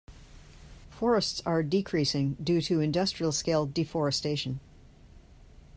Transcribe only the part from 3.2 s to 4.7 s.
scale deforestation.